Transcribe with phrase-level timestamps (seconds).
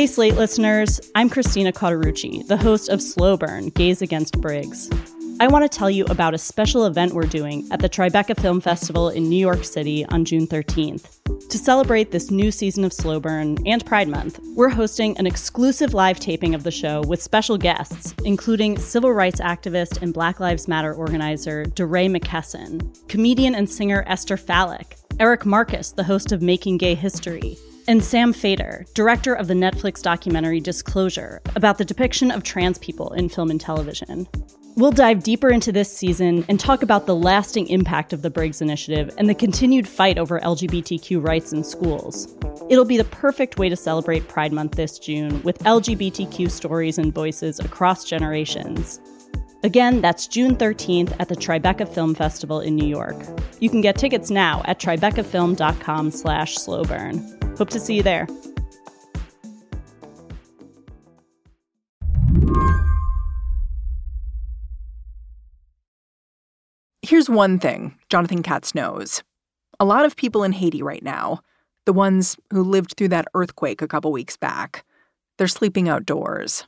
[0.00, 4.88] Hey, Slate listeners, I'm Christina Cauterucci, the host of Slow Burn Gays Against Briggs.
[5.40, 8.60] I want to tell you about a special event we're doing at the Tribeca Film
[8.60, 11.48] Festival in New York City on June 13th.
[11.50, 15.92] To celebrate this new season of Slow Burn and Pride Month, we're hosting an exclusive
[15.92, 20.68] live taping of the show with special guests, including civil rights activist and Black Lives
[20.68, 26.78] Matter organizer DeRay McKesson, comedian and singer Esther Fallick, Eric Marcus, the host of Making
[26.78, 32.42] Gay History, and Sam Feder, director of the Netflix documentary Disclosure, about the depiction of
[32.42, 34.26] trans people in film and television.
[34.76, 38.62] We'll dive deeper into this season and talk about the lasting impact of the Briggs
[38.62, 42.34] Initiative and the continued fight over LGBTQ rights in schools.
[42.70, 47.12] It'll be the perfect way to celebrate Pride Month this June with LGBTQ stories and
[47.12, 49.02] voices across generations.
[49.62, 53.16] Again, that's June 13th at the Tribeca Film Festival in New York.
[53.60, 57.58] You can get tickets now at tribecafilm.com slash slowburn.
[57.58, 58.26] Hope to see you there.
[67.02, 69.22] Here's one thing Jonathan Katz knows.
[69.78, 71.40] A lot of people in Haiti right now,
[71.84, 74.84] the ones who lived through that earthquake a couple weeks back,
[75.36, 76.64] they're sleeping outdoors.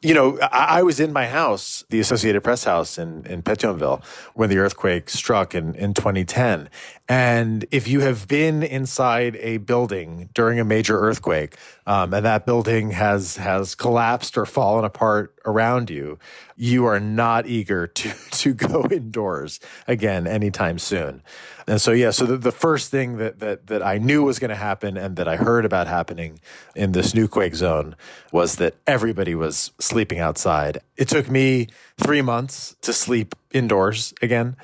[0.00, 4.04] You know, I, I, was in my house, the Associated Press house in, in Pétionville,
[4.34, 6.68] when the earthquake struck in, in 2010.
[7.08, 12.46] And if you have been inside a building during a major earthquake, um, and that
[12.46, 16.18] building has has collapsed or fallen apart around you,
[16.56, 21.22] you are not eager to to go indoors again anytime soon.
[21.66, 24.50] And so, yeah, so the, the first thing that that that I knew was going
[24.50, 26.40] to happen, and that I heard about happening
[26.74, 27.96] in this new quake zone,
[28.32, 30.80] was that everybody was sleeping outside.
[30.96, 31.68] It took me
[31.98, 34.56] three months to sleep indoors again.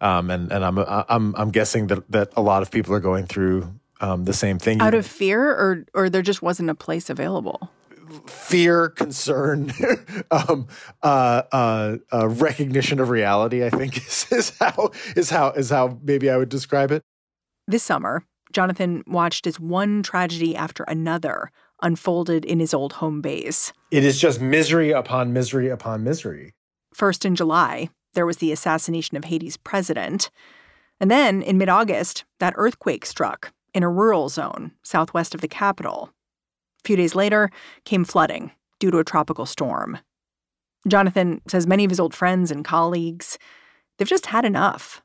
[0.00, 3.26] Um, and and I'm I'm I'm guessing that that a lot of people are going
[3.26, 4.80] through um, the same thing.
[4.80, 7.70] Out of fear, or or there just wasn't a place available.
[8.26, 9.72] Fear, concern,
[10.30, 10.68] um,
[11.02, 13.64] uh, uh, uh, recognition of reality.
[13.64, 17.02] I think is, is how is how is how maybe I would describe it.
[17.66, 21.50] This summer, Jonathan watched as one tragedy after another
[21.82, 23.72] unfolded in his old home base.
[23.90, 26.52] It is just misery upon misery upon misery.
[26.92, 30.30] First in July, there was the assassination of Haiti's president.
[31.00, 35.48] And then in mid August, that earthquake struck in a rural zone southwest of the
[35.48, 36.12] capital.
[36.84, 37.50] Few days later
[37.84, 39.98] came flooding due to a tropical storm.
[40.88, 43.38] Jonathan says many of his old friends and colleagues,
[43.98, 45.02] they've just had enough.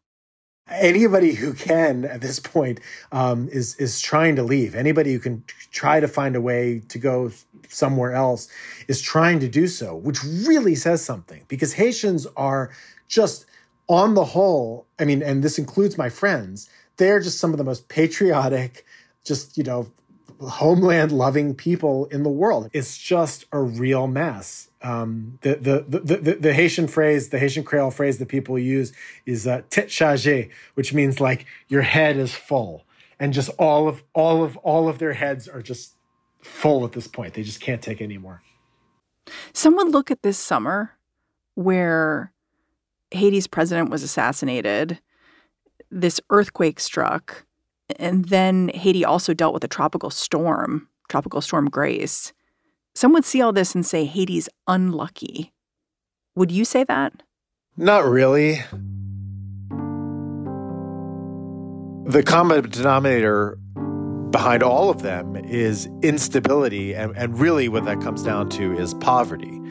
[0.68, 2.80] Anybody who can at this point
[3.12, 4.74] um, is is trying to leave.
[4.74, 7.32] Anybody who can try to find a way to go
[7.70, 8.48] somewhere else
[8.88, 12.72] is trying to do so, which really says something because Haitians are
[13.08, 13.46] just
[13.88, 17.64] on the whole, I mean, and this includes my friends, they're just some of the
[17.64, 18.86] most patriotic,
[19.24, 19.92] just, you know,
[20.40, 22.70] homeland loving people in the world.
[22.74, 24.70] It's just a real mess.
[24.82, 28.94] Um, the, the, the, the, the Haitian phrase, the Haitian Creole phrase that people use
[29.26, 32.86] is uh, tête chargée, which means like your head is full.
[33.20, 35.96] And just all of all of all of their heads are just
[36.42, 37.34] full at this point.
[37.34, 38.44] They just can't take anymore.
[39.54, 40.92] Someone look at this summer
[41.56, 42.34] where
[43.12, 45.00] Haiti's president was assassinated,
[45.90, 47.46] this earthquake struck,
[47.98, 52.34] and then Haiti also dealt with a tropical storm, Tropical Storm Grace.
[52.94, 55.54] Some would see all this and say Haiti's unlucky.
[56.36, 57.24] Would you say that?
[57.78, 58.62] Not really.
[62.06, 63.58] The common denominator
[64.32, 66.94] behind all of them is instability.
[66.94, 69.62] And, and really, what that comes down to is poverty.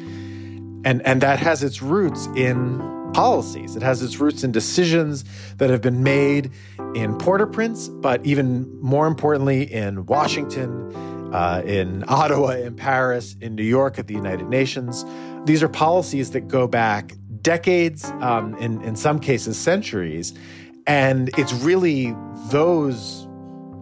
[0.85, 2.79] And, and that has its roots in
[3.15, 3.77] policies.
[3.77, 5.25] It has its roots in decisions
[5.57, 6.51] that have been made
[6.95, 10.95] in Port-au-Prince, but even more importantly, in Washington,
[11.33, 15.05] uh, in Ottawa, in Paris, in New York, at the United Nations.
[15.45, 20.35] These are policies that go back decades, um, in, in some cases, centuries.
[20.87, 22.17] And it's really
[22.49, 23.29] those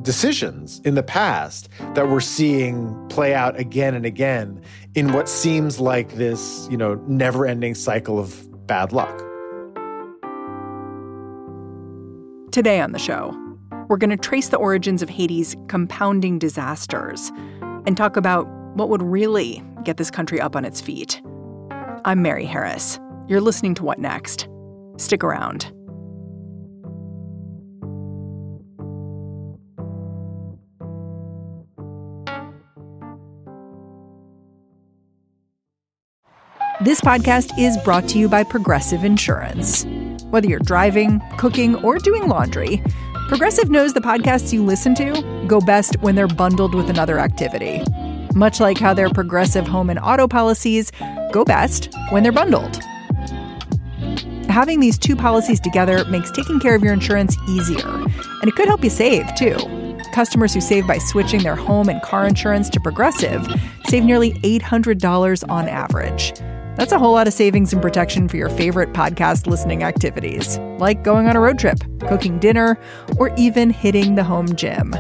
[0.02, 4.61] decisions in the past that we're seeing play out again and again
[4.94, 9.17] in what seems like this, you know, never-ending cycle of bad luck.
[12.53, 13.35] Today on the show,
[13.88, 17.32] we're going to trace the origins of Haiti's compounding disasters
[17.87, 21.20] and talk about what would really get this country up on its feet.
[22.05, 22.99] I'm Mary Harris.
[23.29, 24.49] You're listening to What Next?
[24.97, 25.73] Stick around.
[36.82, 39.84] This podcast is brought to you by Progressive Insurance.
[40.31, 42.82] Whether you're driving, cooking, or doing laundry,
[43.29, 47.84] Progressive knows the podcasts you listen to go best when they're bundled with another activity.
[48.34, 50.90] Much like how their Progressive home and auto policies
[51.31, 52.82] go best when they're bundled.
[54.49, 58.67] Having these two policies together makes taking care of your insurance easier, and it could
[58.67, 59.56] help you save, too.
[60.12, 63.46] Customers who save by switching their home and car insurance to Progressive
[63.87, 66.32] save nearly $800 on average.
[66.77, 71.05] That's a whole lot of savings and protection for your favorite podcast listening activities, like
[71.05, 71.79] going on a road trip,
[72.09, 72.79] cooking dinner,
[73.19, 74.95] or even hitting the home gym.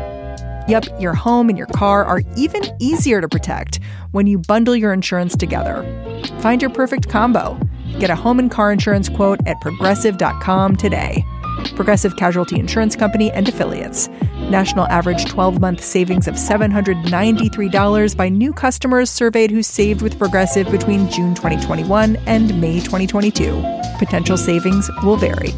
[0.68, 3.80] Yep, your home and your car are even easier to protect
[4.12, 5.82] when you bundle your insurance together.
[6.40, 7.58] Find your perfect combo.
[7.98, 11.24] Get a home and car insurance quote at progressive.com today.
[11.74, 14.08] Progressive Casualty Insurance Company and Affiliates.
[14.50, 20.70] National average 12 month savings of $793 by new customers surveyed who saved with Progressive
[20.70, 23.62] between June 2021 and May 2022.
[23.98, 25.52] Potential savings will vary.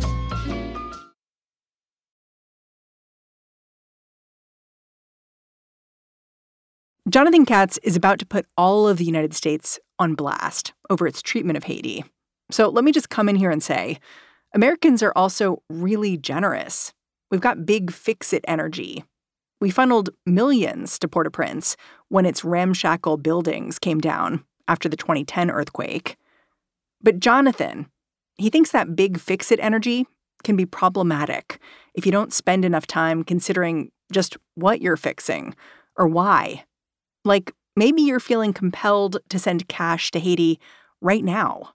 [7.14, 11.22] Jonathan Katz is about to put all of the United States on blast over its
[11.22, 12.02] treatment of Haiti.
[12.50, 14.00] So let me just come in here and say
[14.54, 16.92] Americans are also really generous.
[17.30, 19.04] We've got big fix it energy.
[19.60, 21.76] We funneled millions to Port au Prince
[22.08, 26.16] when its ramshackle buildings came down after the 2010 earthquake.
[27.02, 27.86] But Jonathan,
[28.36, 30.06] he thinks that big fix it energy
[30.44, 31.58] can be problematic
[31.94, 35.56] if you don't spend enough time considering just what you're fixing
[35.96, 36.64] or why.
[37.24, 40.60] Like maybe you're feeling compelled to send cash to Haiti
[41.00, 41.74] right now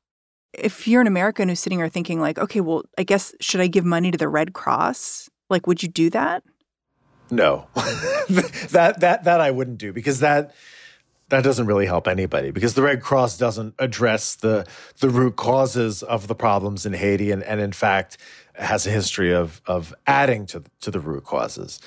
[0.53, 3.67] if you're an American who's sitting here thinking like, okay, well, I guess should I
[3.67, 5.29] give money to the Red Cross?
[5.49, 6.43] Like, would you do that?
[7.31, 10.55] No, that that that I wouldn't do because that
[11.29, 14.65] that doesn't really help anybody because the Red Cross doesn't address the
[14.99, 18.17] the root causes of the problems in Haiti and, and in fact
[18.55, 21.79] has a history of of adding to to the root causes.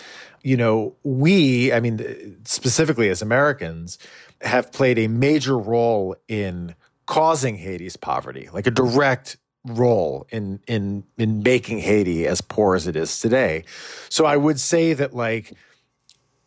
[0.45, 3.99] You know, we, I mean, specifically as Americans,
[4.41, 6.75] have played a major role in
[7.07, 12.87] causing Haiti's poverty, like a direct role in in in making Haiti as poor as
[12.87, 13.65] it is today.
[14.09, 15.53] So I would say that like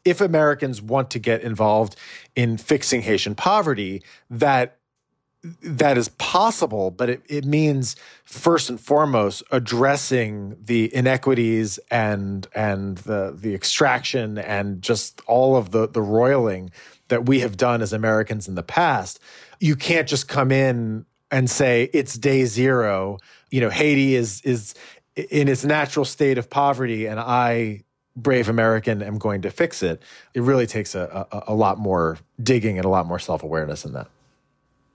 [0.04, 1.96] if Americans want to get involved
[2.36, 4.78] in fixing Haitian poverty, that
[5.62, 12.98] that is possible, but it, it means first and foremost addressing the inequities and and
[13.00, 16.72] the the extraction and just all of the the roiling
[17.10, 19.20] that we have done as Americans in the past
[19.60, 23.18] you can't just come in and say it's day zero.
[23.52, 24.74] You know, Haiti is is
[25.16, 27.84] in its natural state of poverty, and I,
[28.16, 30.02] brave American, am going to fix it.
[30.34, 33.86] It really takes a, a, a lot more digging and a lot more self awareness
[33.86, 34.08] in that.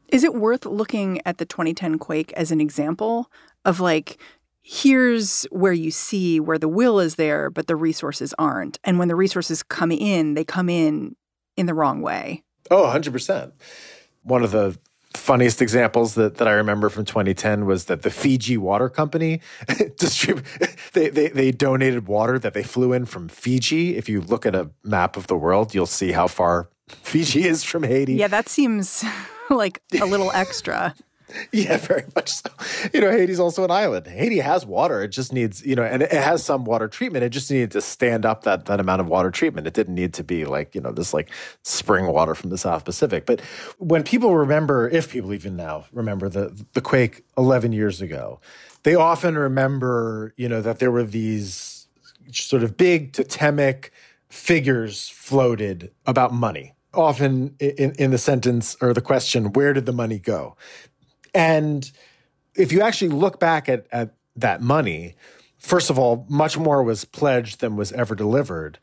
[0.08, 3.30] Is it worth looking at the 2010 quake as an example
[3.64, 4.18] of like,
[4.60, 8.78] here's where you see where the will is there, but the resources aren't.
[8.82, 11.14] And when the resources come in, they come in
[11.56, 12.42] in the wrong way.
[12.72, 13.52] Oh, 100%
[14.22, 14.78] one of the
[15.14, 20.44] funniest examples that, that I remember from 2010 was that the Fiji Water Company distrib-
[20.92, 23.96] they, they, they donated water that they flew in from Fiji.
[23.96, 27.64] If you look at a map of the world, you'll see how far Fiji is
[27.64, 28.14] from Haiti.
[28.14, 29.04] Yeah, that seems
[29.48, 30.94] like a little extra.
[31.52, 32.50] Yeah, very much so.
[32.92, 34.06] You know, Haiti's also an island.
[34.06, 35.02] Haiti has water.
[35.02, 37.24] It just needs, you know, and it has some water treatment.
[37.24, 39.66] It just needed to stand up that that amount of water treatment.
[39.66, 41.30] It didn't need to be like, you know, this like
[41.62, 43.26] spring water from the South Pacific.
[43.26, 43.40] But
[43.78, 48.40] when people remember, if people even now remember the the quake 11 years ago,
[48.82, 51.86] they often remember, you know, that there were these
[52.32, 53.92] sort of big totemic
[54.28, 59.92] figures floated about money often in, in the sentence or the question, where did the
[59.92, 60.56] money go?
[61.34, 61.90] And
[62.54, 65.14] if you actually look back at, at that money,
[65.58, 68.78] first of all, much more was pledged than was ever delivered.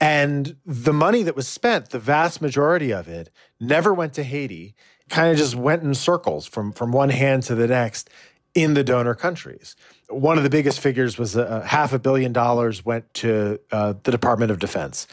[0.00, 3.30] And the money that was spent, the vast majority of it,
[3.60, 4.74] never went to Haiti,
[5.10, 8.08] kind of just went in circles from, from one hand to the next
[8.54, 9.76] in the donor countries.
[10.08, 14.10] One of the biggest figures was a, half a billion dollars went to uh, the
[14.10, 15.06] Department of Defense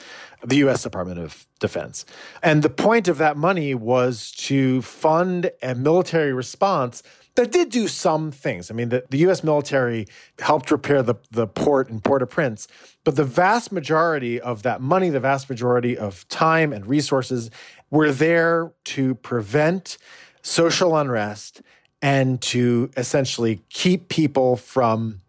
[0.46, 2.06] the US Department of Defense.
[2.44, 7.01] And the point of that money was to fund a military response
[7.36, 8.72] that did do some things.
[8.72, 9.44] I mean, the, the U.S.
[9.44, 10.08] military
[10.39, 12.67] helped repair the, the port in Port-au-Prince,
[13.03, 17.51] but the vast majority of that money, the vast majority of time and resources
[17.91, 20.00] were there to prevent
[20.41, 21.62] social unrest
[22.08, 25.20] and to essentially keep people from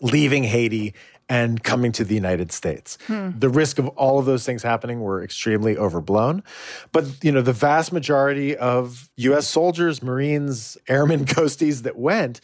[0.00, 0.92] leaving Haiti
[1.28, 2.98] and coming to the United States.
[3.06, 3.30] Hmm.
[3.38, 6.42] The risk of all of those things happening were extremely overblown.
[6.90, 12.40] But, you know, the vast majority of US soldiers, Marines, airmen, coasties that went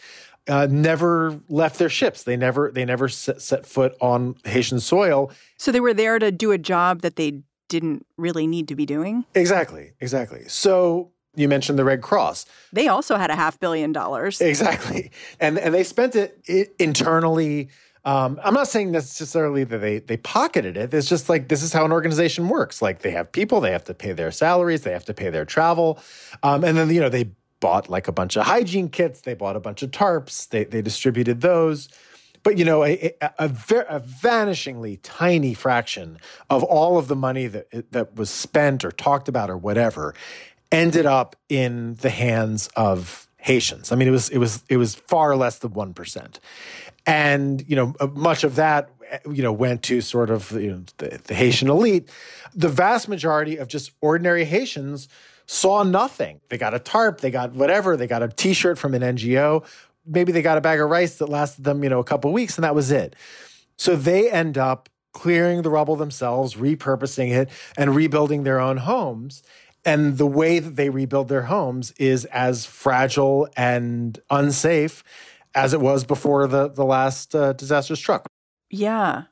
[0.46, 2.22] uh, never left their ships.
[2.22, 5.32] They never they never set, set foot on Haitian soil.
[5.56, 8.86] So they were there to do a job that they didn't really need to be
[8.86, 9.24] doing?
[9.34, 9.94] Exactly.
[10.00, 10.44] Exactly.
[10.46, 12.46] So you mentioned the Red Cross.
[12.72, 14.40] They also had a half billion dollars.
[14.40, 15.10] Exactly.
[15.40, 17.68] And and they spent it, it internally
[18.06, 20.92] um, I'm not saying necessarily that they they pocketed it.
[20.92, 22.82] It's just like this is how an organization works.
[22.82, 25.46] Like they have people, they have to pay their salaries, they have to pay their
[25.46, 25.98] travel,
[26.42, 29.56] um, and then you know they bought like a bunch of hygiene kits, they bought
[29.56, 31.88] a bunch of tarps, they they distributed those.
[32.42, 36.18] But you know, a, a, a, ver- a vanishingly tiny fraction
[36.50, 40.14] of all of the money that that was spent or talked about or whatever
[40.72, 43.92] ended up in the hands of Haitians.
[43.92, 46.40] I mean, it was it was it was far less than one percent,
[47.06, 48.90] and you know, uh, much of that
[49.30, 52.08] you know went to sort of you know, the, the Haitian elite.
[52.54, 55.08] The vast majority of just ordinary Haitians
[55.46, 56.40] saw nothing.
[56.48, 59.64] They got a tarp, they got whatever, they got a T-shirt from an NGO.
[60.06, 62.56] Maybe they got a bag of rice that lasted them, you know, a couple weeks,
[62.56, 63.16] and that was it.
[63.76, 69.42] So they end up clearing the rubble themselves, repurposing it, and rebuilding their own homes.
[69.84, 75.04] And the way that they rebuild their homes is as fragile and unsafe
[75.54, 78.26] as it was before the the last uh, disaster struck.
[78.70, 79.24] Yeah,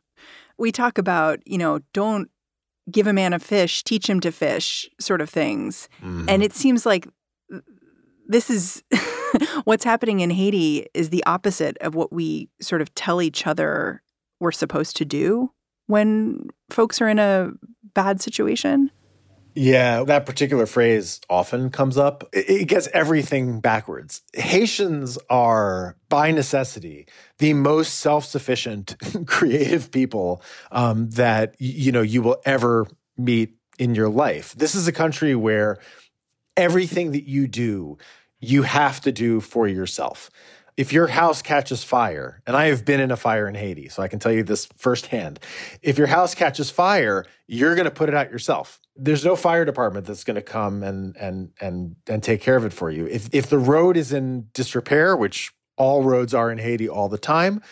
[0.58, 2.30] we talk about you know don't
[2.90, 6.28] give a man a fish, teach him to fish, sort of things, mm-hmm.
[6.28, 7.08] and it seems like
[8.26, 8.82] this is
[9.64, 14.02] what's happening in Haiti is the opposite of what we sort of tell each other
[14.40, 15.52] we're supposed to do
[15.86, 17.50] when folks are in a
[17.94, 18.90] bad situation.
[19.54, 22.28] Yeah, that particular phrase often comes up.
[22.32, 24.22] It gets everything backwards.
[24.32, 27.06] Haitians are, by necessity,
[27.38, 32.86] the most self-sufficient, creative people um, that you know you will ever
[33.18, 34.54] meet in your life.
[34.54, 35.78] This is a country where
[36.56, 37.98] everything that you do,
[38.40, 40.30] you have to do for yourself
[40.76, 44.02] if your house catches fire, and I have been in a fire in Haiti, so
[44.02, 45.38] I can tell you this firsthand.
[45.82, 49.64] If your house catches fire, you're going to put it out yourself there's no fire
[49.64, 53.06] department that's going to come and and and and take care of it for you.
[53.06, 57.18] If if the road is in disrepair, which all roads are in Haiti all the
[57.18, 57.62] time,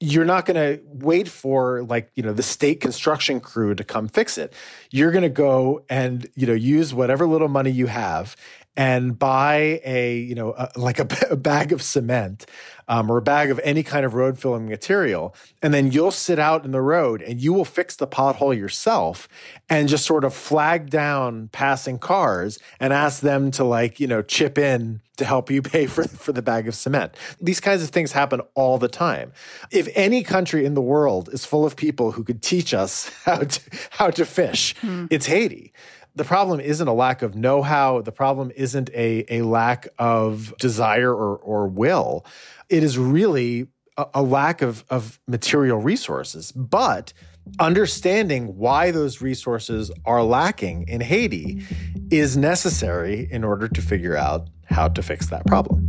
[0.00, 4.08] you're not going to wait for like you know the state construction crew to come
[4.08, 4.52] fix it.
[4.90, 8.36] You're going to go and you know use whatever little money you have
[8.78, 12.46] and buy a you know a, like a, a, bag of cement
[12.86, 16.38] um, or a bag of any kind of road filling material and then you'll sit
[16.38, 19.28] out in the road and you will fix the pothole yourself
[19.68, 24.22] and just sort of flag down passing cars and ask them to like you know
[24.22, 27.16] chip in to help you pay for, for the bag of cement.
[27.40, 29.32] These kinds of things happen all the time.
[29.72, 33.38] If any country in the world is full of people who could teach us how
[33.38, 35.06] to how to fish hmm.
[35.10, 35.72] it's haiti
[36.18, 38.02] the problem isn't a lack of know-how.
[38.02, 42.26] The problem isn't a, a lack of desire or, or will.
[42.68, 46.50] It is really a, a lack of, of material resources.
[46.52, 47.12] But
[47.60, 51.62] understanding why those resources are lacking in Haiti
[52.10, 55.84] is necessary in order to figure out how to fix that problem.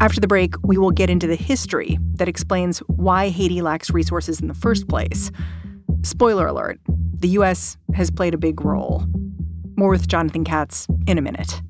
[0.00, 4.40] After the break, we will get into the history that explains why Haiti lacks resources
[4.40, 5.30] in the first place.
[6.02, 6.80] Spoiler alert
[7.20, 7.78] the U.S.
[7.94, 9.04] has played a big role.
[9.76, 11.60] More with Jonathan Katz in a minute.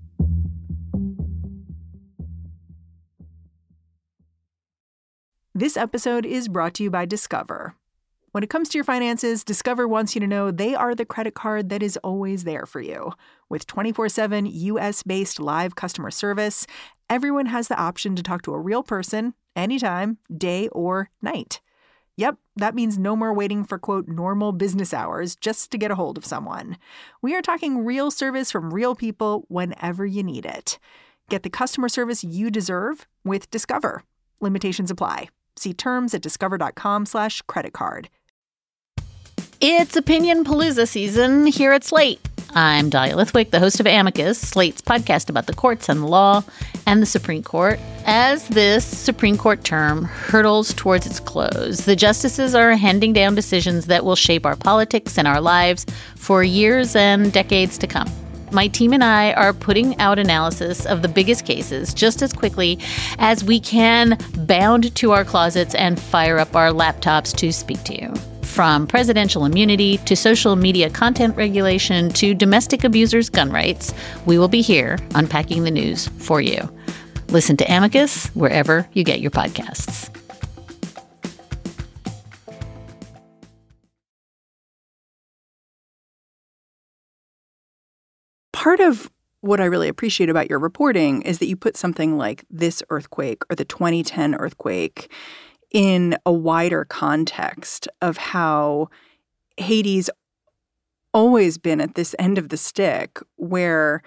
[5.54, 7.74] This episode is brought to you by Discover.
[8.32, 11.34] When it comes to your finances, Discover wants you to know they are the credit
[11.34, 13.12] card that is always there for you.
[13.48, 16.66] With 24 7 US based live customer service,
[17.08, 21.62] everyone has the option to talk to a real person anytime, day or night.
[22.16, 25.94] Yep, that means no more waiting for quote normal business hours just to get a
[25.94, 26.78] hold of someone.
[27.22, 30.78] We are talking real service from real people whenever you need it.
[31.28, 34.04] Get the customer service you deserve with Discover.
[34.40, 35.28] Limitations apply.
[35.56, 38.08] See terms at discover.com/slash credit card.
[39.60, 42.20] It's Opinion Palooza season here at Slate.
[42.54, 46.42] I'm Dahlia Lithwick, the host of Amicus, Slate's podcast about the courts and the law
[46.86, 47.78] and the Supreme Court.
[48.04, 53.86] As this Supreme Court term hurtles towards its close, the justices are handing down decisions
[53.86, 55.84] that will shape our politics and our lives
[56.14, 58.10] for years and decades to come.
[58.52, 62.78] My team and I are putting out analysis of the biggest cases just as quickly
[63.18, 68.00] as we can bound to our closets and fire up our laptops to speak to
[68.00, 68.35] you.
[68.56, 73.92] From presidential immunity to social media content regulation to domestic abusers' gun rights,
[74.24, 76.66] we will be here unpacking the news for you.
[77.28, 80.08] Listen to Amicus wherever you get your podcasts.
[88.54, 92.46] Part of what I really appreciate about your reporting is that you put something like
[92.48, 95.12] this earthquake or the 2010 earthquake
[95.70, 98.88] in a wider context of how
[99.56, 100.10] Haiti's
[101.12, 104.02] always been at this end of the stick where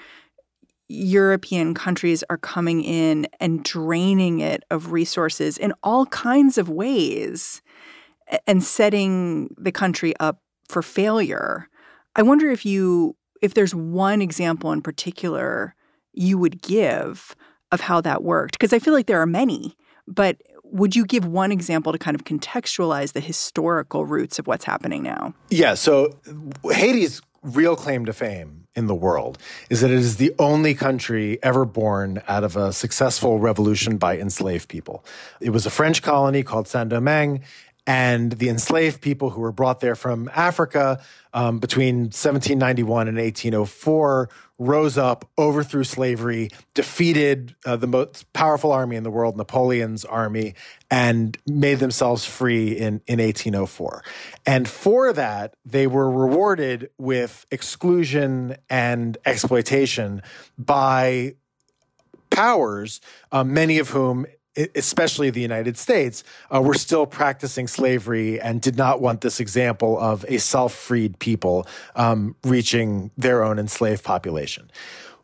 [0.89, 7.61] European countries are coming in and draining it of resources in all kinds of ways
[8.47, 11.67] and setting the country up for failure.
[12.15, 15.75] I wonder if you if there's one example in particular
[16.13, 17.35] you would give
[17.71, 19.75] of how that worked because I feel like there are many,
[20.07, 24.65] but would you give one example to kind of contextualize the historical roots of what's
[24.65, 25.33] happening now?
[25.49, 26.15] Yeah, so
[26.63, 29.37] Haiti's real claim to fame in the world
[29.69, 34.17] is that it is the only country ever born out of a successful revolution by
[34.17, 35.03] enslaved people.
[35.41, 37.41] It was a French colony called Saint Domingue,
[37.89, 41.01] and the enslaved people who were brought there from Africa
[41.33, 44.29] um, between 1791 and 1804
[44.59, 50.53] rose up, overthrew slavery, defeated uh, the most powerful army in the world, Napoleon's army,
[50.91, 54.03] and made themselves free in, in 1804.
[54.45, 60.21] And for that, they were rewarded with exclusion and exploitation
[60.59, 61.33] by
[62.29, 64.27] powers, uh, many of whom
[64.75, 69.99] especially the United States, uh, were still practicing slavery and did not want this example
[69.99, 74.69] of a self freed people um, reaching their own enslaved population.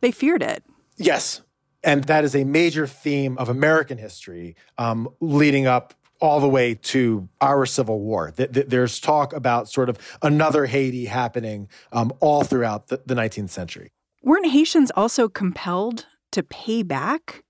[0.02, 0.64] They feared it.
[0.98, 1.42] Yes.
[1.84, 6.74] And that is a major theme of American history um, leading up all the way
[6.74, 8.34] to our Civil War.
[8.36, 13.92] There's talk about sort of another Haiti happening um, all throughout the, the 19th century.
[14.24, 17.44] Weren't Haitians also compelled to pay back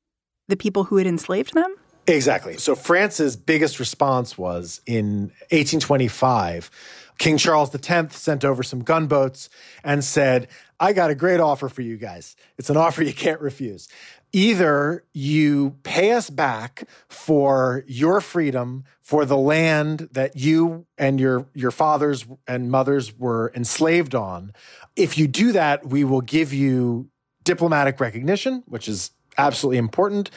[0.48, 1.76] the people who had enslaved them?
[2.08, 2.58] Exactly.
[2.58, 6.70] So France's biggest response was in 1825.
[7.18, 9.50] King Charles X sent over some gunboats
[9.84, 10.48] and said,
[10.80, 12.36] I got a great offer for you guys.
[12.58, 13.88] It's an offer you can't refuse.
[14.34, 21.48] Either you pay us back for your freedom, for the land that you and your,
[21.54, 24.52] your fathers and mothers were enslaved on.
[24.98, 27.10] If you do that, we will give you
[27.44, 30.30] diplomatic recognition, which is absolutely important.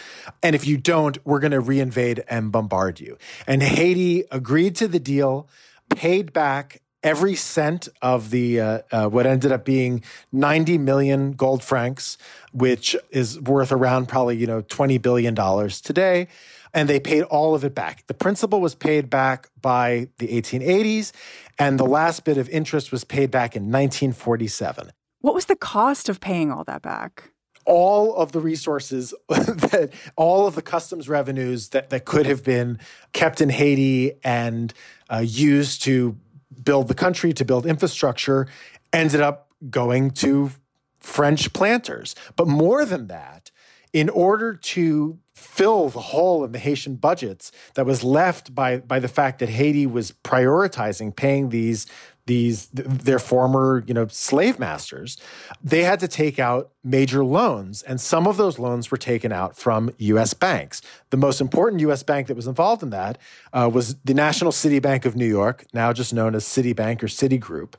[0.42, 3.18] And if you don't, we're going to reinvade and bombard you.
[3.46, 5.48] And Haiti agreed to the deal,
[5.90, 11.62] paid back every cent of the uh, uh, what ended up being 90 million gold
[11.62, 12.18] francs,
[12.52, 16.28] which is worth around probably you know 20 billion dollars today.
[16.74, 18.06] And they paid all of it back.
[18.08, 21.12] The principal was paid back by the 1880s,
[21.58, 24.92] and the last bit of interest was paid back in 1947.
[25.20, 27.30] What was the cost of paying all that back?
[27.68, 32.78] All of the resources that all of the customs revenues that, that could have been
[33.12, 34.72] kept in Haiti and
[35.12, 36.16] uh, used to
[36.64, 38.48] build the country, to build infrastructure,
[38.92, 40.50] ended up going to
[40.98, 42.16] French planters.
[42.36, 43.50] But more than that,
[43.92, 48.98] in order to fill the hole in the Haitian budgets that was left by, by
[48.98, 51.86] the fact that Haiti was prioritizing paying these
[52.28, 55.16] these their former you know slave masters
[55.64, 59.56] they had to take out major loans and some of those loans were taken out
[59.56, 60.80] from us banks.
[61.10, 63.18] The most important us bank that was involved in that
[63.52, 67.08] uh, was the national city bank of new york now just known as citibank or
[67.08, 67.74] citigroup.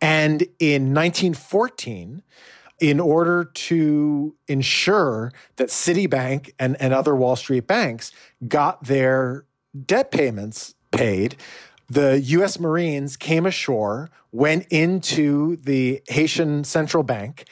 [0.00, 2.22] And in 1914
[2.80, 8.10] in order to ensure that Citibank and, and other Wall Street banks
[8.48, 9.44] got their
[9.86, 11.36] debt payments paid,
[11.88, 12.58] the U.S.
[12.58, 17.46] Marines came ashore, went into the Haitian Central Bank,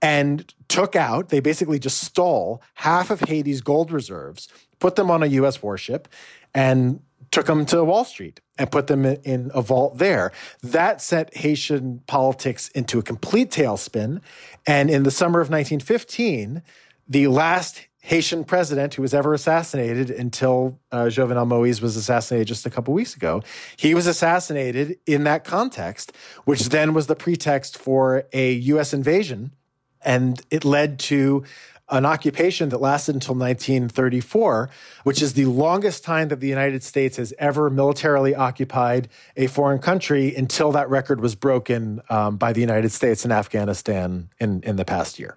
[0.00, 4.48] and took out, they basically just stole half of Haiti's gold reserves,
[4.78, 5.62] put them on a U.S.
[5.62, 6.08] warship,
[6.54, 10.32] and took them to Wall Street and put them in a vault there.
[10.62, 14.20] That set Haitian politics into a complete tailspin.
[14.66, 16.62] And in the summer of 1915,
[17.08, 22.64] the last Haitian president who was ever assassinated until uh, Jovenel Moise was assassinated just
[22.64, 23.42] a couple weeks ago.
[23.76, 26.12] He was assassinated in that context,
[26.46, 28.94] which then was the pretext for a U.S.
[28.94, 29.52] invasion.
[30.00, 31.44] And it led to
[31.90, 34.70] an occupation that lasted until 1934,
[35.04, 39.80] which is the longest time that the United States has ever militarily occupied a foreign
[39.80, 44.76] country until that record was broken um, by the United States in Afghanistan in, in
[44.76, 45.36] the past year.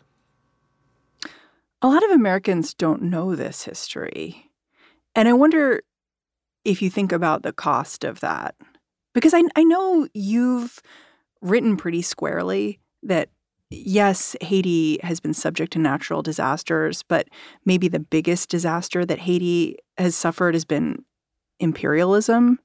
[1.82, 4.52] A lot of Americans don't know this history.
[5.16, 5.82] And I wonder
[6.64, 8.56] if you think about the cost of that.
[9.14, 10.82] Because I, I know you've
[11.42, 13.30] written pretty squarely that
[13.72, 17.28] yes, Haiti has been subject to natural disasters, but
[17.66, 21.04] maybe the biggest disaster that Haiti has suffered has been
[21.60, 22.60] imperialism.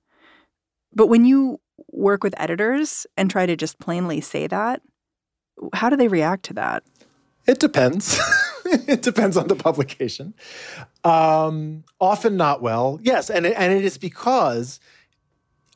[0.92, 4.82] But when you work with editors and try to just plainly say that,
[5.72, 6.82] how do they react to that?
[7.46, 8.18] It depends.
[8.64, 10.34] it depends on the publication.
[11.04, 12.98] Um, often not well.
[13.02, 14.80] Yes, and and it is because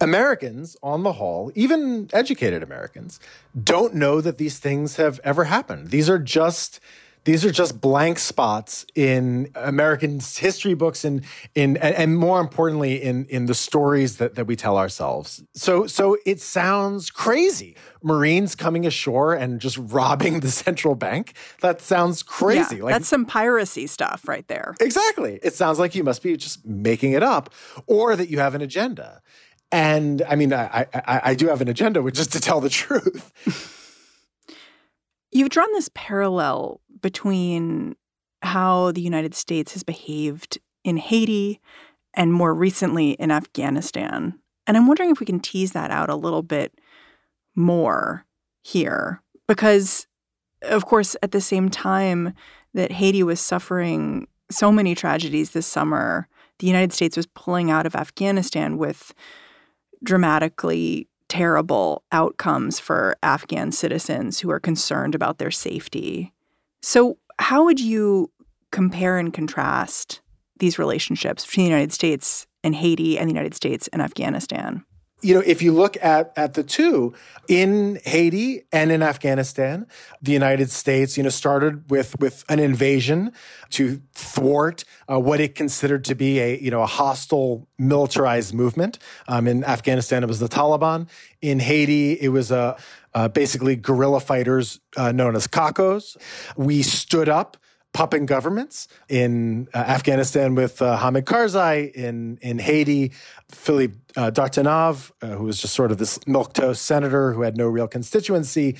[0.00, 3.20] Americans, on the whole, even educated Americans,
[3.62, 5.88] don't know that these things have ever happened.
[5.90, 6.80] These are just
[7.24, 11.22] these are just blank spots in American history books and
[11.54, 15.42] in and, and more importantly in in the stories that, that we tell ourselves.
[15.54, 17.76] So so it sounds crazy.
[18.02, 21.34] Marines coming ashore and just robbing the central bank.
[21.60, 22.76] That sounds crazy.
[22.76, 24.74] Yeah, like, that's some piracy stuff right there.
[24.80, 25.38] Exactly.
[25.42, 27.52] It sounds like you must be just making it up
[27.86, 29.20] or that you have an agenda.
[29.72, 32.70] And I mean, I, I, I do have an agenda, which is to tell the
[32.70, 33.76] truth.
[35.32, 37.96] You've drawn this parallel between
[38.42, 41.60] how the United States has behaved in Haiti
[42.14, 44.38] and more recently in Afghanistan.
[44.66, 46.72] And I'm wondering if we can tease that out a little bit
[47.54, 48.24] more
[48.62, 49.22] here.
[49.46, 50.06] Because,
[50.62, 52.34] of course, at the same time
[52.74, 57.86] that Haiti was suffering so many tragedies this summer, the United States was pulling out
[57.86, 59.12] of Afghanistan with
[60.02, 66.34] dramatically terrible outcomes for Afghan citizens who are concerned about their safety.
[66.82, 68.30] So, how would you
[68.72, 70.20] compare and contrast
[70.58, 74.84] these relationships between the United States and Haiti and the United States and Afghanistan?
[75.22, 77.14] You know, if you look at, at the two
[77.48, 79.86] in Haiti and in Afghanistan,
[80.22, 83.32] the United States, you know, started with, with an invasion
[83.70, 88.98] to thwart uh, what it considered to be a, you know, a hostile militarized movement.
[89.28, 91.08] Um, in Afghanistan, it was the Taliban.
[91.42, 92.76] In Haiti, it was a,
[93.14, 96.16] uh, basically guerrilla fighters uh, known as CACOs.
[96.56, 97.56] We stood up
[97.92, 103.12] puppet governments in uh, Afghanistan with uh, Hamid Karzai, in in Haiti,
[103.48, 107.66] Philippe uh, Dartiguenave, uh, who was just sort of this milquetoast senator who had no
[107.66, 108.76] real constituency.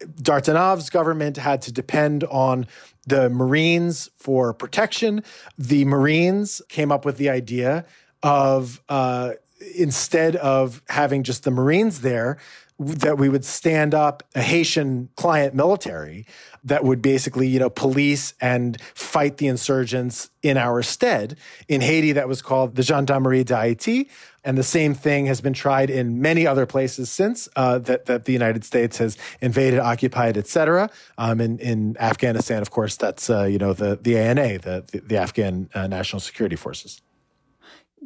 [0.00, 2.66] Dartiguenave's government had to depend on
[3.06, 5.24] the Marines for protection.
[5.58, 7.84] The Marines came up with the idea
[8.22, 9.32] of uh,
[9.74, 12.38] instead of having just the Marines there,
[12.78, 16.26] that we would stand up a Haitian client military
[16.62, 21.36] that would basically, you know, police and fight the insurgents in our stead.
[21.66, 24.08] In Haiti, that was called the Gendarmerie d'Haïti.
[24.44, 28.26] And the same thing has been tried in many other places since uh, that, that
[28.26, 30.88] the United States has invaded, occupied, et cetera.
[31.18, 35.00] Um, in, in Afghanistan, of course, that's, uh, you know, the, the ANA, the, the,
[35.00, 37.02] the Afghan uh, National Security Forces.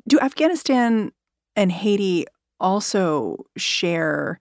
[0.09, 1.13] Do Afghanistan
[1.55, 2.25] and Haiti
[2.59, 4.41] also share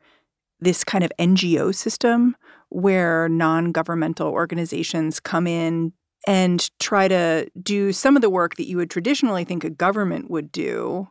[0.62, 2.36] this kind of NGO system
[2.70, 5.92] where non governmental organizations come in
[6.28, 10.30] and try to do some of the work that you would traditionally think a government
[10.30, 11.10] would do.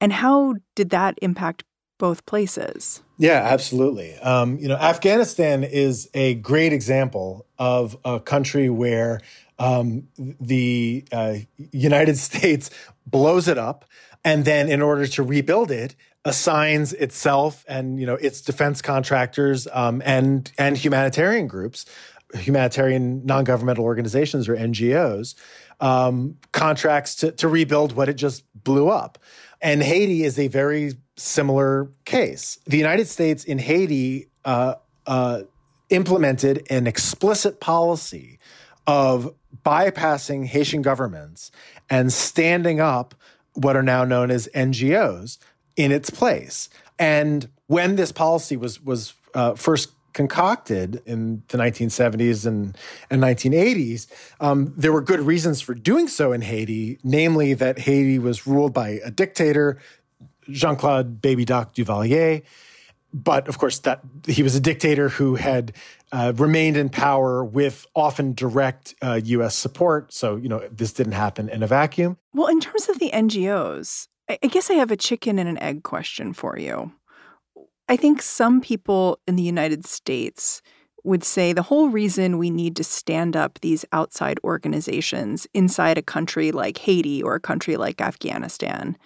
[0.00, 1.64] And how did that impact
[1.98, 3.02] both places?
[3.18, 4.14] Yeah, absolutely.
[4.16, 9.20] Um, you know, Afghanistan is a great example of a country where
[9.58, 11.36] um, the uh,
[11.72, 12.70] United States
[13.06, 13.84] blows it up,
[14.24, 15.96] and then in order to rebuild it,
[16.26, 21.86] assigns itself and you know its defense contractors um, and and humanitarian groups,
[22.34, 25.36] humanitarian non-governmental organizations or NGOs,
[25.80, 29.18] um, contracts to, to rebuild what it just blew up.
[29.62, 32.58] And Haiti is a very similar case.
[32.66, 34.74] The United States in Haiti uh,
[35.06, 35.42] uh,
[35.90, 38.40] implemented an explicit policy
[38.88, 39.32] of
[39.64, 41.52] bypassing Haitian governments
[41.88, 43.14] and standing up
[43.54, 45.38] what are now known as NGOs
[45.76, 46.68] in its place.
[46.98, 52.74] And when this policy was was uh, first concocted in the 1970s and,
[53.10, 54.06] and 1980s,
[54.40, 58.72] um, there were good reasons for doing so in Haiti, namely that Haiti was ruled
[58.72, 59.78] by a dictator,
[60.50, 62.42] Jean Claude Baby Doc Duvalier.
[63.12, 65.72] But of course, that he was a dictator who had
[66.12, 69.54] uh, remained in power with often direct uh, U.S.
[69.54, 70.12] support.
[70.12, 72.16] So you know this didn't happen in a vacuum.
[72.32, 75.82] Well, in terms of the NGOs, I guess I have a chicken and an egg
[75.84, 76.92] question for you.
[77.88, 80.62] I think some people in the United States
[81.04, 86.02] would say the whole reason we need to stand up these outside organizations inside a
[86.02, 88.96] country like Haiti or a country like Afghanistan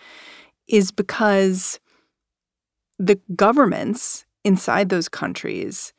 [0.66, 1.78] is because
[2.98, 5.92] the governments inside those countries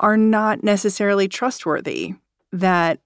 [0.00, 2.14] are not necessarily trustworthy
[2.52, 3.00] that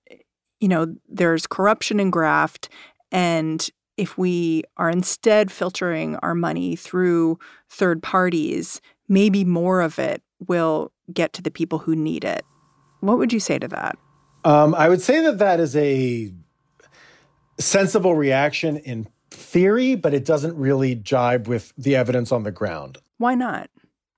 [0.61, 2.69] you know there's corruption and graft
[3.11, 10.23] and if we are instead filtering our money through third parties maybe more of it
[10.47, 12.47] will get to the people who need it.
[13.01, 13.99] What would you say to that?
[14.43, 16.33] Um, i would say that that is a
[17.59, 22.97] sensible reaction in theory but it doesn't really jibe with the evidence on the ground.
[23.19, 23.69] Why not?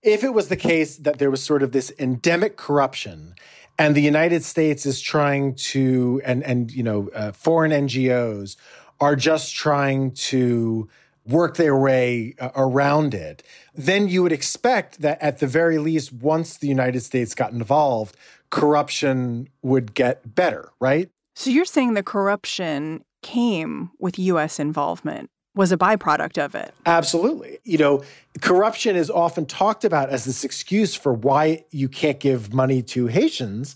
[0.05, 3.35] If it was the case that there was sort of this endemic corruption
[3.79, 8.57] and the United States is trying to, and and you know, uh, foreign NGOs
[9.03, 10.89] are just trying to
[11.27, 13.43] work their way uh, around it,
[13.75, 18.17] then you would expect that at the very least, once the United States got involved,
[18.51, 21.11] corruption would get better, right?
[21.35, 24.61] So you're saying the corruption came with U.S.
[24.61, 26.73] involvement was a byproduct of it.
[26.87, 27.59] Absolutely.
[27.65, 28.05] You know,
[28.41, 33.09] corruption is often talked about as this excuse for why you can't give money to
[33.09, 33.75] Haitians.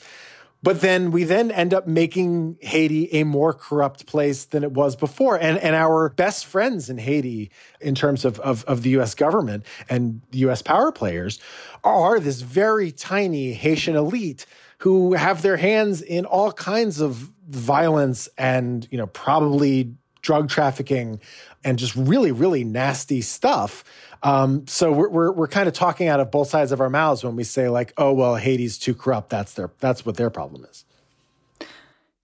[0.63, 4.97] But then we then end up making Haiti a more corrupt place than it was
[4.97, 5.39] before.
[5.39, 9.65] And, and our best friends in Haiti, in terms of, of, of the US government
[9.89, 11.39] and US power players,
[11.85, 14.47] are this very tiny Haitian elite
[14.79, 21.21] who have their hands in all kinds of violence and, you know, probably drug trafficking
[21.67, 23.83] and just really, really nasty stuff.
[24.23, 27.25] Um, so we're, we're, we're kind of talking out of both sides of our mouths
[27.25, 29.31] when we say like, oh well, Haiti's too corrupt.
[29.31, 30.85] That's their that's what their problem is.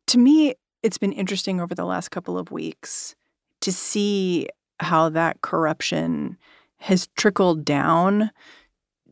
[0.07, 3.17] To me, it's been interesting over the last couple of weeks
[3.63, 6.39] to see how that corruption
[6.79, 8.31] has trickled down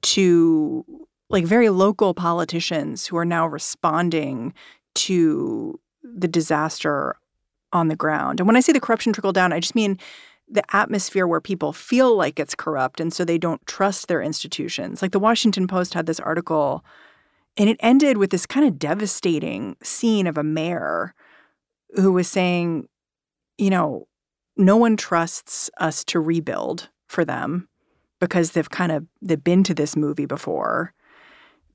[0.03, 0.85] to
[1.29, 4.55] like very local politicians who are now responding
[4.95, 7.17] to the disaster
[7.73, 8.41] on the ground.
[8.41, 9.99] And when I say the corruption trickle down, I just mean
[10.49, 15.01] the atmosphere where people feel like it's corrupt and so they don't trust their institutions.
[15.01, 16.85] Like the Washington Post had this article
[17.57, 21.15] and it ended with this kind of devastating scene of a mayor
[21.95, 22.89] who was saying,
[23.59, 24.07] you know,
[24.57, 27.69] no one trusts us to rebuild for them
[28.21, 30.93] because they've kind of they've been to this movie before.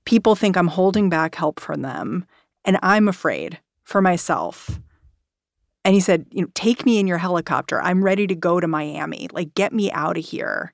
[0.05, 2.25] People think I'm holding back help from them
[2.63, 4.79] and I'm afraid for myself
[5.86, 7.80] and he said, you know, take me in your helicopter.
[7.80, 9.28] I'm ready to go to Miami.
[9.32, 10.74] Like, get me out of here.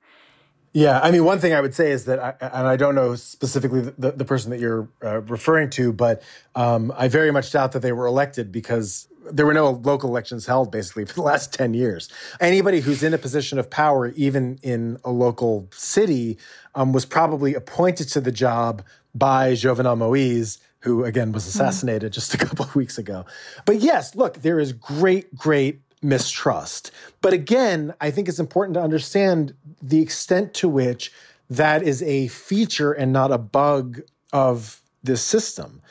[0.74, 3.16] Yeah, I mean, one thing I would say is that, I, and I don't know
[3.16, 6.24] specifically the, the person that you're uh, referring to, but
[6.56, 10.46] um, I very much doubt that they were elected because there were no local elections
[10.46, 12.08] held basically for the last 10 years.
[12.40, 16.38] Anybody who's in a position of power, even in a local city,
[16.74, 18.82] um, was probably appointed to the job
[19.14, 21.50] by Jovenel Moise who again was hmm.
[21.50, 22.16] assassinated mm.
[22.16, 23.26] just a couple of weeks ago.
[23.66, 26.92] But yes, look, there is great, great mistrust.
[27.22, 31.12] But again, I think it's important to understand the extent to which
[31.50, 34.02] that is a feature and not a bug
[34.34, 35.82] of this system.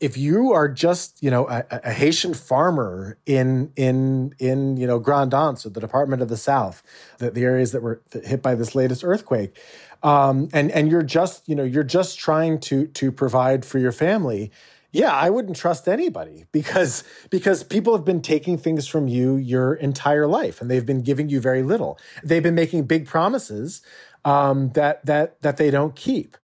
[0.00, 4.98] If you are just, you know, a, a Haitian farmer in in in you know
[4.98, 6.82] Grand Anse or the Department of the South,
[7.18, 9.58] the, the areas that were hit by this latest earthquake,
[10.02, 13.92] um, and and you're just you know you're just trying to to provide for your
[13.92, 14.50] family
[14.92, 19.74] yeah i wouldn't trust anybody because because people have been taking things from you your
[19.74, 21.98] entire life and they've been giving you very little.
[22.22, 23.82] They've been making big promises
[24.24, 26.36] um, that that that they don't keep.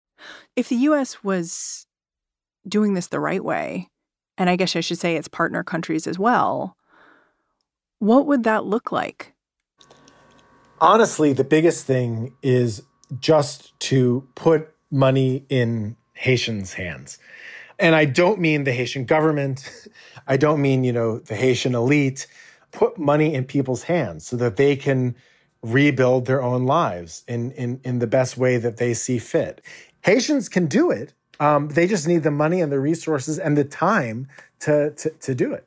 [0.56, 1.85] If the us was
[2.68, 3.90] doing this the right way
[4.38, 6.76] and i guess i should say its partner countries as well
[8.00, 9.34] what would that look like
[10.82, 12.84] honestly the biggest thing is
[13.20, 17.20] just to put money in Haitians' hands.
[17.78, 19.88] And I don't mean the Haitian government.
[20.28, 22.28] I don't mean, you know, the Haitian elite.
[22.72, 25.16] Put money in people's hands so that they can
[25.62, 29.62] rebuild their own lives in, in, in the best way that they see fit.
[30.02, 31.14] Haitians can do it.
[31.40, 34.28] Um, they just need the money and the resources and the time
[34.62, 35.66] to, to, to do it.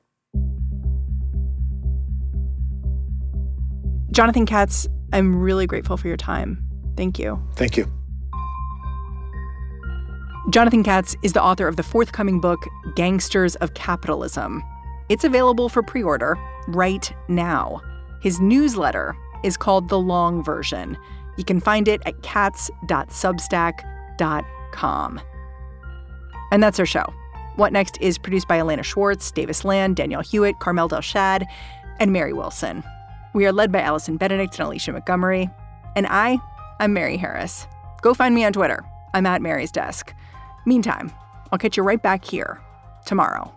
[4.11, 6.65] Jonathan Katz, I'm really grateful for your time.
[6.97, 7.43] Thank you.
[7.55, 7.91] Thank you.
[10.51, 14.63] Jonathan Katz is the author of the forthcoming book, Gangsters of Capitalism.
[15.09, 17.83] It's available for pre order right now.
[18.23, 20.97] His newsletter is called The Long Version.
[21.37, 25.21] You can find it at katz.substack.com.
[26.51, 27.13] And that's our show.
[27.57, 31.45] What Next is produced by Elena Schwartz, Davis Land, Danielle Hewitt, Carmel Delshad,
[31.99, 32.85] and Mary Wilson.
[33.35, 35.51] We are led by Allison Benedict and Alicia Montgomery.
[35.97, 36.39] And I
[36.81, 37.67] I'm Mary Harris.
[38.03, 38.85] Go find me on Twitter.
[39.15, 40.15] I'm at Mary's Desk.
[40.65, 41.11] Meantime,
[41.51, 42.61] I'll catch you right back here
[43.05, 43.53] tomorrow.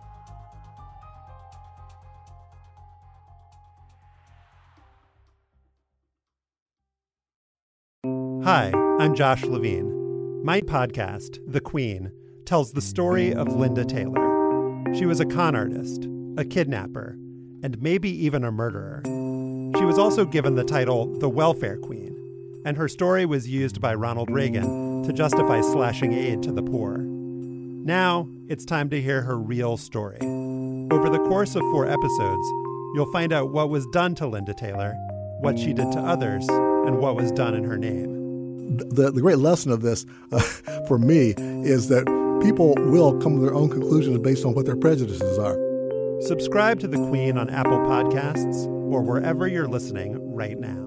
[8.44, 10.42] Hi, I'm Josh Levin.
[10.44, 12.10] My podcast, The Queen,
[12.44, 14.94] tells the story of Linda Taylor.
[14.94, 17.16] She was a con artist, a kidnapper,
[17.62, 19.02] and maybe even a murderer.
[19.04, 23.94] She was also given the title the Welfare Queen, and her story was used by
[23.94, 26.98] Ronald Reagan to justify slashing aid to the poor.
[26.98, 30.18] Now, it's time to hear her real story.
[30.20, 32.46] Over the course of four episodes,
[32.94, 34.94] you'll find out what was done to Linda Taylor,
[35.40, 38.78] what she did to others, and what was done in her name.
[38.90, 40.38] The, the great lesson of this uh,
[40.88, 44.76] for me is that people will come to their own conclusions based on what their
[44.76, 45.56] prejudices are.
[46.22, 50.81] Subscribe to The Queen on Apple Podcasts or wherever you're listening right now.